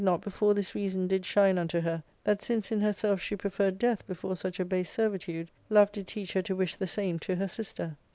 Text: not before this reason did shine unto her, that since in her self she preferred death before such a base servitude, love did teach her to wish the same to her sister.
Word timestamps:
not 0.03 0.21
before 0.21 0.55
this 0.55 0.73
reason 0.73 1.07
did 1.07 1.23
shine 1.23 1.59
unto 1.59 1.79
her, 1.81 2.01
that 2.23 2.41
since 2.41 2.71
in 2.71 2.81
her 2.81 2.91
self 2.91 3.21
she 3.21 3.35
preferred 3.35 3.77
death 3.77 4.03
before 4.07 4.35
such 4.35 4.59
a 4.59 4.65
base 4.65 4.89
servitude, 4.89 5.47
love 5.69 5.91
did 5.91 6.07
teach 6.07 6.33
her 6.33 6.41
to 6.41 6.55
wish 6.55 6.75
the 6.75 6.87
same 6.87 7.19
to 7.19 7.35
her 7.35 7.47
sister. 7.47 7.95